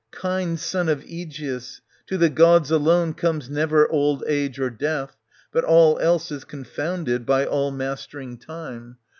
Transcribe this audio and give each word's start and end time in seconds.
Kind 0.09 0.59
son 0.59 0.89
of 0.89 1.03
Aegeus, 1.03 1.79
to 2.07 2.17
the 2.17 2.29
gods 2.31 2.71
alone 2.71 3.13
comes 3.13 3.51
never 3.51 3.87
old 3.91 4.23
age 4.25 4.59
or 4.59 4.71
death, 4.71 5.15
but 5.51 5.63
all 5.63 5.99
else 5.99 6.31
is 6.31 6.43
confounded 6.43 7.23
by 7.23 7.45
all 7.45 7.69
mastering 7.69 8.39
time. 8.39 8.97